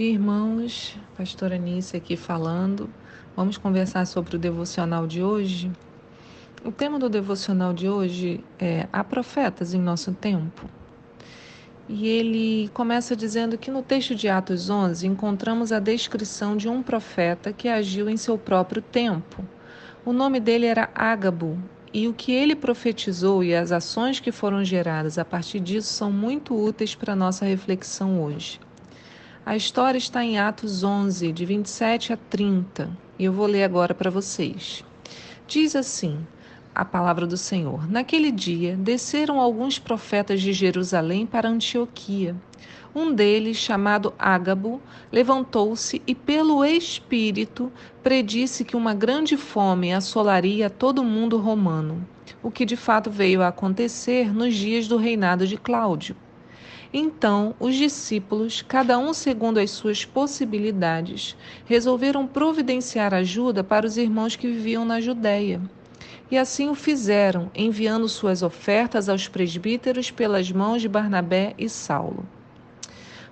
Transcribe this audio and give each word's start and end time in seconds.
irmãos, 0.00 0.96
pastora 1.16 1.58
Nícia 1.58 1.98
aqui 1.98 2.16
falando. 2.16 2.88
Vamos 3.36 3.58
conversar 3.58 4.06
sobre 4.06 4.36
o 4.36 4.38
devocional 4.38 5.06
de 5.06 5.22
hoje. 5.22 5.70
O 6.64 6.72
tema 6.72 6.98
do 6.98 7.08
devocional 7.08 7.74
de 7.74 7.88
hoje 7.88 8.42
é 8.58 8.86
Há 8.92 9.04
profetas 9.04 9.74
em 9.74 9.80
nosso 9.80 10.12
tempo. 10.12 10.70
E 11.88 12.06
ele 12.06 12.70
começa 12.72 13.14
dizendo 13.14 13.58
que 13.58 13.70
no 13.70 13.82
texto 13.82 14.14
de 14.14 14.28
Atos 14.28 14.70
11 14.70 15.06
encontramos 15.06 15.72
a 15.72 15.80
descrição 15.80 16.56
de 16.56 16.68
um 16.68 16.82
profeta 16.82 17.52
que 17.52 17.68
agiu 17.68 18.08
em 18.08 18.16
seu 18.16 18.38
próprio 18.38 18.80
tempo. 18.80 19.44
O 20.04 20.12
nome 20.12 20.40
dele 20.40 20.66
era 20.66 20.88
Ágabo, 20.94 21.58
e 21.92 22.08
o 22.08 22.14
que 22.14 22.32
ele 22.32 22.56
profetizou 22.56 23.44
e 23.44 23.54
as 23.54 23.70
ações 23.70 24.18
que 24.18 24.32
foram 24.32 24.64
geradas 24.64 25.18
a 25.18 25.24
partir 25.24 25.60
disso 25.60 25.92
são 25.92 26.10
muito 26.10 26.54
úteis 26.54 26.94
para 26.94 27.12
a 27.12 27.16
nossa 27.16 27.44
reflexão 27.44 28.22
hoje. 28.22 28.58
A 29.44 29.56
história 29.56 29.98
está 29.98 30.24
em 30.24 30.38
Atos 30.38 30.84
11, 30.84 31.32
de 31.32 31.44
27 31.44 32.12
a 32.12 32.16
30, 32.16 32.88
e 33.18 33.24
eu 33.24 33.32
vou 33.32 33.46
ler 33.46 33.64
agora 33.64 33.92
para 33.92 34.08
vocês. 34.08 34.84
Diz 35.48 35.74
assim: 35.74 36.24
a 36.72 36.84
palavra 36.84 37.26
do 37.26 37.36
Senhor. 37.36 37.90
Naquele 37.90 38.30
dia, 38.30 38.76
desceram 38.76 39.40
alguns 39.40 39.80
profetas 39.80 40.40
de 40.40 40.52
Jerusalém 40.52 41.26
para 41.26 41.48
Antioquia. 41.48 42.36
Um 42.94 43.12
deles, 43.12 43.56
chamado 43.56 44.14
Ágabo, 44.16 44.80
levantou-se 45.10 46.00
e, 46.06 46.14
pelo 46.14 46.64
Espírito, 46.64 47.72
predisse 48.00 48.64
que 48.64 48.76
uma 48.76 48.94
grande 48.94 49.36
fome 49.36 49.92
assolaria 49.92 50.70
todo 50.70 51.00
o 51.00 51.04
mundo 51.04 51.36
romano, 51.36 52.06
o 52.44 52.50
que 52.50 52.64
de 52.64 52.76
fato 52.76 53.10
veio 53.10 53.42
a 53.42 53.48
acontecer 53.48 54.32
nos 54.32 54.54
dias 54.54 54.86
do 54.86 54.96
reinado 54.96 55.48
de 55.48 55.56
Cláudio. 55.56 56.14
Então, 56.92 57.54
os 57.58 57.74
discípulos, 57.74 58.62
cada 58.62 58.98
um 58.98 59.12
segundo 59.12 59.58
as 59.58 59.70
suas 59.70 60.04
possibilidades, 60.04 61.36
resolveram 61.64 62.26
providenciar 62.26 63.14
ajuda 63.14 63.64
para 63.64 63.86
os 63.86 63.96
irmãos 63.96 64.36
que 64.36 64.46
viviam 64.46 64.84
na 64.84 65.00
Judéia. 65.00 65.60
E 66.30 66.38
assim 66.38 66.68
o 66.68 66.74
fizeram, 66.74 67.50
enviando 67.54 68.08
suas 68.08 68.42
ofertas 68.42 69.08
aos 69.08 69.28
presbíteros 69.28 70.10
pelas 70.10 70.50
mãos 70.50 70.80
de 70.80 70.88
Barnabé 70.88 71.54
e 71.58 71.68
Saulo. 71.68 72.26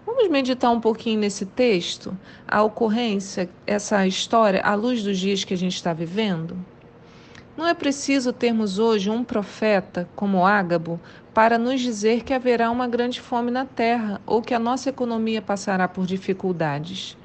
Vamos 0.04 0.28
meditar 0.28 0.70
um 0.70 0.80
pouquinho 0.80 1.20
nesse 1.20 1.46
texto, 1.46 2.16
a 2.46 2.62
ocorrência, 2.62 3.48
essa 3.66 4.06
história, 4.06 4.60
à 4.62 4.74
luz 4.74 5.02
dos 5.02 5.18
dias 5.18 5.44
que 5.44 5.54
a 5.54 5.56
gente 5.56 5.76
está 5.76 5.92
vivendo? 5.92 6.56
Não 7.60 7.68
é 7.68 7.74
preciso 7.74 8.32
termos 8.32 8.78
hoje 8.78 9.10
um 9.10 9.22
profeta 9.22 10.08
como 10.16 10.46
Ágabo 10.46 10.98
para 11.34 11.58
nos 11.58 11.78
dizer 11.78 12.24
que 12.24 12.32
haverá 12.32 12.70
uma 12.70 12.88
grande 12.88 13.20
fome 13.20 13.50
na 13.50 13.66
terra 13.66 14.18
ou 14.24 14.40
que 14.40 14.54
a 14.54 14.58
nossa 14.58 14.88
economia 14.88 15.42
passará 15.42 15.86
por 15.86 16.06
dificuldades. 16.06 17.18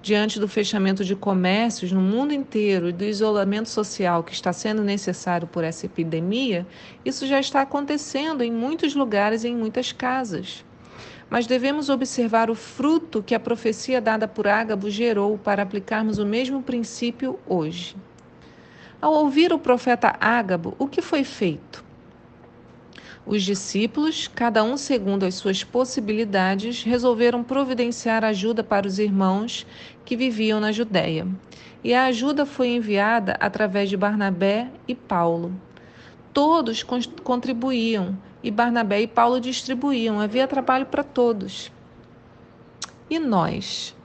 Diante 0.00 0.38
do 0.38 0.46
fechamento 0.46 1.04
de 1.04 1.16
comércios 1.16 1.90
no 1.90 2.00
mundo 2.00 2.32
inteiro 2.32 2.88
e 2.88 2.92
do 2.92 3.02
isolamento 3.02 3.68
social 3.68 4.22
que 4.22 4.32
está 4.32 4.52
sendo 4.52 4.84
necessário 4.84 5.48
por 5.48 5.64
essa 5.64 5.86
epidemia, 5.86 6.64
isso 7.04 7.26
já 7.26 7.40
está 7.40 7.62
acontecendo 7.62 8.44
em 8.44 8.52
muitos 8.52 8.94
lugares 8.94 9.42
e 9.42 9.48
em 9.48 9.56
muitas 9.56 9.90
casas. 9.90 10.64
Mas 11.28 11.48
devemos 11.48 11.88
observar 11.88 12.48
o 12.48 12.54
fruto 12.54 13.24
que 13.24 13.34
a 13.34 13.40
profecia 13.40 14.00
dada 14.00 14.28
por 14.28 14.46
Ágabo 14.46 14.88
gerou 14.88 15.36
para 15.36 15.64
aplicarmos 15.64 16.18
o 16.18 16.24
mesmo 16.24 16.62
princípio 16.62 17.40
hoje. 17.44 17.96
Ao 19.02 19.14
ouvir 19.14 19.50
o 19.50 19.58
profeta 19.58 20.14
Ágabo, 20.20 20.74
o 20.78 20.86
que 20.86 21.00
foi 21.00 21.24
feito? 21.24 21.82
Os 23.24 23.42
discípulos, 23.42 24.28
cada 24.28 24.62
um 24.62 24.76
segundo 24.76 25.24
as 25.24 25.36
suas 25.36 25.64
possibilidades, 25.64 26.82
resolveram 26.82 27.42
providenciar 27.42 28.22
ajuda 28.22 28.62
para 28.62 28.86
os 28.86 28.98
irmãos 28.98 29.66
que 30.04 30.14
viviam 30.14 30.60
na 30.60 30.70
Judéia. 30.70 31.26
E 31.82 31.94
a 31.94 32.04
ajuda 32.04 32.44
foi 32.44 32.68
enviada 32.68 33.38
através 33.40 33.88
de 33.88 33.96
Barnabé 33.96 34.70
e 34.86 34.94
Paulo. 34.94 35.58
Todos 36.30 36.84
contribuíam 37.24 38.18
e 38.42 38.50
Barnabé 38.50 39.00
e 39.00 39.06
Paulo 39.06 39.40
distribuíam, 39.40 40.20
havia 40.20 40.46
trabalho 40.46 40.84
para 40.84 41.02
todos. 41.02 41.72
E 43.08 43.18
nós? 43.18 43.96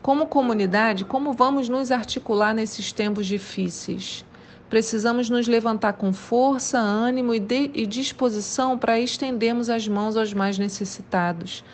Como 0.00 0.26
comunidade, 0.26 1.04
como 1.04 1.34
vamos 1.34 1.68
nos 1.68 1.90
articular 1.90 2.54
nesses 2.54 2.92
tempos 2.92 3.26
difíceis? 3.26 4.24
Precisamos 4.68 5.30
nos 5.30 5.48
levantar 5.48 5.94
com 5.94 6.12
força, 6.12 6.78
ânimo 6.78 7.34
e, 7.34 7.40
de, 7.40 7.70
e 7.72 7.86
disposição 7.86 8.76
para 8.76 9.00
estendermos 9.00 9.70
as 9.70 9.88
mãos 9.88 10.14
aos 10.14 10.34
mais 10.34 10.58
necessitados. 10.58 11.64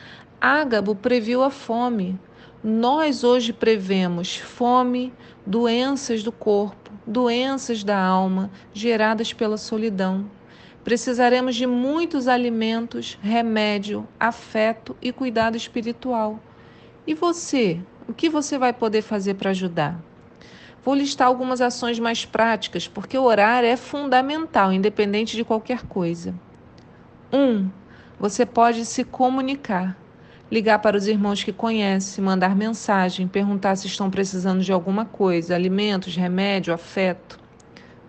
Ágabo 0.40 0.94
previu 0.94 1.42
a 1.42 1.50
fome. 1.50 2.18
Nós 2.62 3.24
hoje 3.24 3.52
prevemos 3.52 4.36
fome, 4.36 5.12
doenças 5.44 6.22
do 6.22 6.30
corpo, 6.30 6.90
doenças 7.04 7.82
da 7.82 7.98
alma 7.98 8.48
geradas 8.72 9.32
pela 9.32 9.56
solidão. 9.56 10.30
Precisaremos 10.84 11.56
de 11.56 11.66
muitos 11.66 12.28
alimentos, 12.28 13.18
remédio, 13.20 14.06
afeto 14.20 14.96
e 15.02 15.10
cuidado 15.10 15.56
espiritual. 15.56 16.38
E 17.06 17.12
você? 17.12 17.80
O 18.06 18.14
que 18.14 18.28
você 18.30 18.56
vai 18.56 18.72
poder 18.72 19.02
fazer 19.02 19.34
para 19.34 19.50
ajudar? 19.50 20.00
Vou 20.84 20.94
listar 20.94 21.26
algumas 21.26 21.62
ações 21.62 21.98
mais 21.98 22.26
práticas, 22.26 22.86
porque 22.86 23.16
orar 23.16 23.64
é 23.64 23.76
fundamental, 23.76 24.72
independente 24.72 25.34
de 25.34 25.42
qualquer 25.42 25.86
coisa. 25.86 26.34
1. 27.32 27.38
Um, 27.38 27.70
você 28.20 28.44
pode 28.44 28.84
se 28.84 29.02
comunicar. 29.02 29.96
Ligar 30.50 30.78
para 30.80 30.96
os 30.96 31.08
irmãos 31.08 31.42
que 31.42 31.52
conhece, 31.52 32.20
mandar 32.20 32.54
mensagem, 32.54 33.26
perguntar 33.26 33.76
se 33.76 33.86
estão 33.86 34.10
precisando 34.10 34.62
de 34.62 34.72
alguma 34.72 35.06
coisa, 35.06 35.54
alimentos, 35.54 36.14
remédio, 36.14 36.74
afeto. 36.74 37.40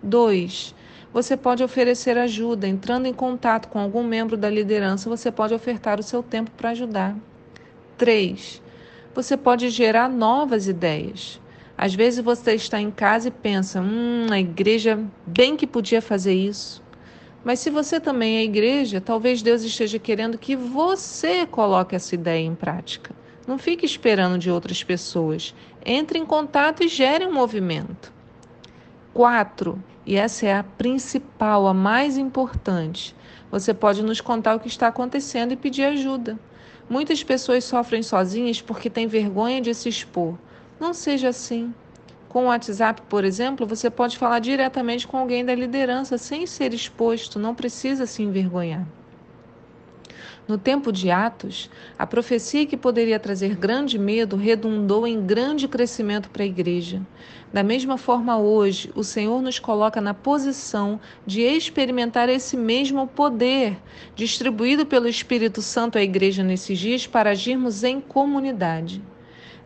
2. 0.02 0.74
Você 1.14 1.34
pode 1.34 1.64
oferecer 1.64 2.18
ajuda, 2.18 2.68
entrando 2.68 3.06
em 3.06 3.12
contato 3.12 3.68
com 3.68 3.78
algum 3.78 4.04
membro 4.04 4.36
da 4.36 4.50
liderança, 4.50 5.08
você 5.08 5.32
pode 5.32 5.54
ofertar 5.54 5.98
o 5.98 6.02
seu 6.02 6.22
tempo 6.22 6.50
para 6.50 6.70
ajudar. 6.70 7.16
3. 7.96 8.62
Você 9.14 9.34
pode 9.34 9.70
gerar 9.70 10.10
novas 10.10 10.68
ideias. 10.68 11.40
Às 11.78 11.94
vezes 11.94 12.24
você 12.24 12.54
está 12.54 12.80
em 12.80 12.90
casa 12.90 13.28
e 13.28 13.30
pensa: 13.30 13.80
hum, 13.80 14.26
a 14.30 14.40
igreja 14.40 14.98
bem 15.26 15.56
que 15.56 15.66
podia 15.66 16.00
fazer 16.00 16.34
isso. 16.34 16.82
Mas 17.44 17.60
se 17.60 17.70
você 17.70 18.00
também 18.00 18.38
é 18.38 18.44
igreja, 18.44 19.00
talvez 19.00 19.40
Deus 19.40 19.62
esteja 19.62 19.98
querendo 19.98 20.36
que 20.36 20.56
você 20.56 21.46
coloque 21.46 21.94
essa 21.94 22.14
ideia 22.14 22.44
em 22.44 22.54
prática. 22.54 23.14
Não 23.46 23.56
fique 23.56 23.86
esperando 23.86 24.36
de 24.36 24.50
outras 24.50 24.82
pessoas. 24.82 25.54
Entre 25.84 26.18
em 26.18 26.26
contato 26.26 26.82
e 26.82 26.88
gere 26.88 27.24
um 27.24 27.32
movimento. 27.32 28.12
Quatro, 29.14 29.80
e 30.04 30.16
essa 30.16 30.46
é 30.46 30.56
a 30.56 30.64
principal, 30.64 31.68
a 31.68 31.72
mais 31.72 32.18
importante. 32.18 33.14
Você 33.50 33.72
pode 33.72 34.02
nos 34.02 34.20
contar 34.20 34.56
o 34.56 34.60
que 34.60 34.66
está 34.66 34.88
acontecendo 34.88 35.52
e 35.52 35.56
pedir 35.56 35.84
ajuda. 35.84 36.36
Muitas 36.90 37.22
pessoas 37.22 37.64
sofrem 37.64 38.02
sozinhas 38.02 38.60
porque 38.60 38.90
têm 38.90 39.06
vergonha 39.06 39.60
de 39.60 39.72
se 39.72 39.88
expor. 39.88 40.36
Não 40.78 40.92
seja 40.92 41.28
assim. 41.28 41.74
Com 42.28 42.44
o 42.44 42.48
WhatsApp, 42.48 43.00
por 43.08 43.24
exemplo, 43.24 43.66
você 43.66 43.88
pode 43.88 44.18
falar 44.18 44.40
diretamente 44.40 45.06
com 45.06 45.16
alguém 45.16 45.44
da 45.44 45.54
liderança 45.54 46.18
sem 46.18 46.46
ser 46.46 46.74
exposto, 46.74 47.38
não 47.38 47.54
precisa 47.54 48.04
se 48.04 48.22
envergonhar. 48.22 48.86
No 50.46 50.56
tempo 50.56 50.92
de 50.92 51.10
Atos, 51.10 51.68
a 51.98 52.06
profecia 52.06 52.66
que 52.66 52.76
poderia 52.76 53.18
trazer 53.18 53.56
grande 53.56 53.98
medo 53.98 54.36
redundou 54.36 55.04
em 55.06 55.24
grande 55.26 55.66
crescimento 55.66 56.30
para 56.30 56.44
a 56.44 56.46
igreja. 56.46 57.00
Da 57.52 57.64
mesma 57.64 57.96
forma, 57.96 58.38
hoje, 58.38 58.92
o 58.94 59.02
Senhor 59.02 59.42
nos 59.42 59.58
coloca 59.58 60.00
na 60.00 60.14
posição 60.14 61.00
de 61.26 61.40
experimentar 61.40 62.28
esse 62.28 62.56
mesmo 62.56 63.08
poder 63.08 63.76
distribuído 64.14 64.86
pelo 64.86 65.08
Espírito 65.08 65.60
Santo 65.62 65.98
à 65.98 66.02
igreja 66.02 66.44
nesses 66.44 66.78
dias 66.78 67.06
para 67.06 67.30
agirmos 67.30 67.82
em 67.82 68.00
comunidade. 68.00 69.02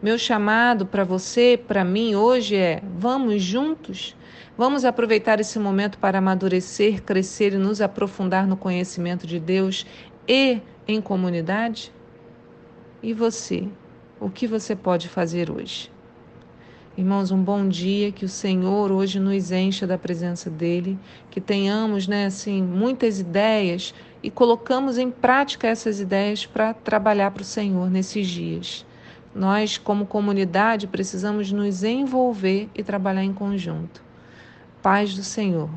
Meu 0.03 0.19
chamado 0.19 0.87
para 0.87 1.05
você, 1.05 1.61
para 1.69 1.85
mim 1.85 2.15
hoje 2.15 2.57
é: 2.57 2.83
vamos 2.97 3.43
juntos? 3.43 4.17
Vamos 4.57 4.83
aproveitar 4.87 5.41
esse 5.41 5.59
momento 5.59 5.99
para 5.99 6.17
amadurecer, 6.17 7.03
crescer 7.03 7.53
e 7.53 7.59
nos 7.59 7.83
aprofundar 7.83 8.47
no 8.47 8.57
conhecimento 8.57 9.27
de 9.27 9.39
Deus 9.39 9.87
e 10.27 10.59
em 10.89 11.03
comunidade? 11.03 11.93
E 13.03 13.13
você? 13.13 13.69
O 14.19 14.31
que 14.31 14.47
você 14.47 14.75
pode 14.75 15.07
fazer 15.07 15.51
hoje? 15.51 15.93
Irmãos, 16.97 17.31
um 17.31 17.43
bom 17.43 17.69
dia, 17.69 18.11
que 18.11 18.25
o 18.25 18.29
Senhor 18.29 18.91
hoje 18.91 19.21
nos 19.21 19.53
encha 19.53 19.87
da 19.87 19.99
presença 19.99 20.49
dele, 20.49 20.99
que 21.31 21.43
tenhamos, 21.43 22.09
né, 22.09 22.25
assim, 22.25 22.63
muitas 22.63 23.21
ideias 23.21 23.95
e 24.23 24.31
colocamos 24.31 24.97
em 24.97 25.11
prática 25.11 25.69
essas 25.69 26.01
ideias 26.01 26.47
para 26.47 26.73
trabalhar 26.73 27.31
para 27.33 27.43
o 27.43 27.45
Senhor 27.45 27.91
nesses 27.91 28.27
dias. 28.27 28.87
Nós, 29.35 29.79
como 29.79 30.07
comunidade, 30.07 30.87
precisamos 30.87 31.53
nos 31.53 31.85
envolver 31.85 32.69
e 32.75 32.83
trabalhar 32.83 33.23
em 33.23 33.33
conjunto. 33.33 34.03
Paz 34.83 35.15
do 35.15 35.23
Senhor. 35.23 35.71